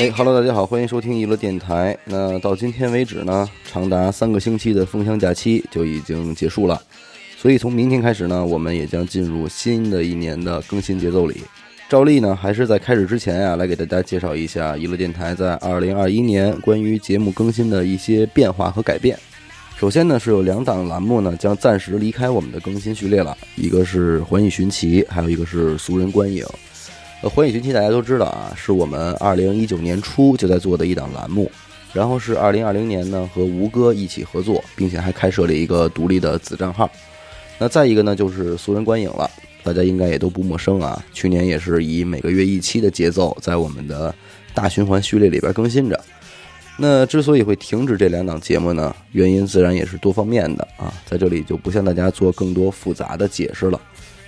[0.00, 1.94] 哎哈喽，大家好，欢迎收听娱乐电台。
[2.06, 6.80] 那到今天为止呢，长达三个星期的封箱假期就已经结束了，
[7.36, 11.42] 所以从明天开始呢，我们也将进入新的一年的更新节奏里。
[11.90, 19.18] 照例呢，还是在开始之前呀，来给大家介绍一下娱乐电台在二零二一年关于节目更新的一些变化和改变。
[19.78, 26.42] 首先呢，是有两档栏目呢将暂时离开我们的更新序列了，一个是《环宇寻奇》，还有一个是《俗人观影》。
[27.22, 31.50] 呃，《环宇寻奇》大家都知道啊，是我们二零一九年初就在做的一档栏目，
[31.92, 36.90] 然后是二零二零年呢和吴哥一起合作，并且还开设了一个独立的子账号。
[37.58, 39.30] 那再一个呢，就是《俗人观影》了。
[39.62, 44.14] 大家应该也都不陌生啊，去年也是以每个月一期的节奏，在我们的
[44.54, 46.00] 大循环序列里边更新着。
[46.78, 53.78] 那之所以会停止这两档节目呢，原因自然也是多方面的啊，在这里就不向大家做更多复杂的解释了。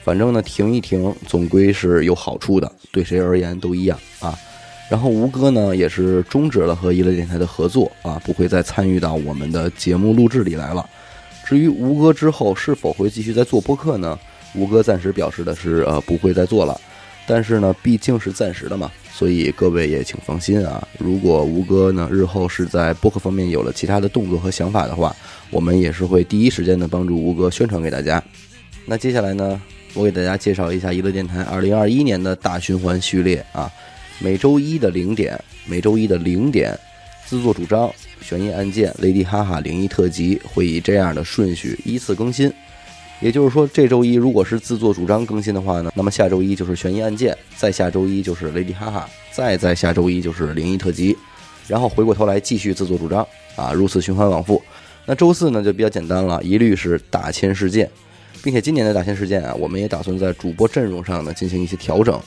[0.04, 4.38] 反正呢，停一停总归是有好处的，对谁而言都一样啊。
[4.90, 10.84] 然后吴哥呢，也是终止了和娱乐电台的合作啊，不会再参与到我们的节目录制里来了。
[11.46, 14.18] 至于吴哥之后是否会继续在做播客呢？
[14.54, 16.78] 吴哥暂时表示的是，呃，不会再做了，
[17.26, 20.86] 但是呢，毕竟是暂时的嘛，所以各位也请放心啊。
[20.98, 25.14] 如果吴哥呢日后是在播客方面有了其他的动作和想法的话，
[25.50, 28.22] 我们也是会第一时间的帮助吴哥宣传给大家。
[28.84, 29.60] 那接下来呢，
[29.94, 33.70] 我给大家介绍一下娱乐电台二零二一年的大循环序列啊，
[34.20, 36.78] 每周一的零点，每周一的零点，
[37.26, 42.50] 自作主张、悬疑案件、雷迪哈哈灵异特辑会以这样的顺序依次更新。
[43.20, 51.16] 也就是说，这周一如果是自作主张更新的话呢，那么下周一就是悬疑案件，再下周一就是雷迪哈哈，再在下周一就是灵异特辑，
[51.68, 54.60] 然后回过头来继续自作主张啊，如此循环往复。
[55.04, 57.88] 那周四呢就比较简单了，一律是大千事件，
[58.42, 62.20] 并且今年的大千事件啊，我们也打算在主播阵容上呢进行一些调整，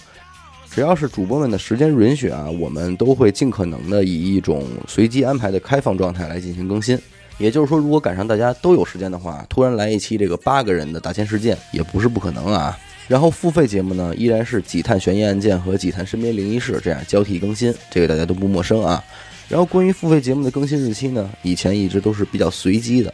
[0.72, 6.97] 只要是主播们的时间允许啊，我们都会尽可能的以一种随机安排的开放状态来进行更新。
[7.38, 12.78] 也就是说，如果赶上大家都有时间的话，突然来一期这个八个人的大千事件也不是不可能啊。
[13.09, 19.03] 然后付费节目呢，依然是几探悬疑案件和几探身边灵异事这样交替更新，这个大家都不陌生啊。
[19.50, 23.13] 然后关于付费节目的更新日期呢，以前一直都是比较随机的。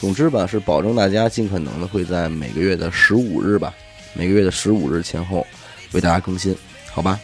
[0.00, 3.74] 总之吧，是保证大家尽可能的会在每个月的十五日吧，
[4.14, 5.46] 每个月的十五日前后
[5.92, 6.56] 为大家更新，
[6.90, 7.20] 好吧？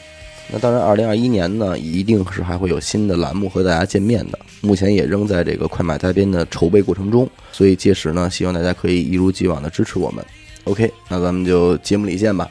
[0.52, 4.38] 那当然，二零二一年呢，一定是还会有新的栏目和大家见面的。
[4.60, 10.22] 目前也仍在这个快马加鞭的筹备过程中，所以届时呢，希望大家可以一如既往的支持我们。
[10.64, 12.46] OK，那咱们就节目里见吧。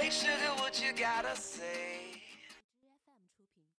[0.00, 1.93] say, sugar, what you gotta say?